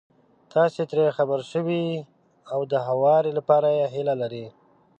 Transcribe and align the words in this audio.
تاسې 0.53 0.81
ترې 0.89 1.07
خبر 1.17 1.39
شوي 1.51 1.85
او 2.53 2.59
د 2.71 2.73
هواري 2.87 3.31
لپاره 3.39 3.67
يې 3.77 3.85
هيله 3.93 4.13
لرئ. 4.21 4.45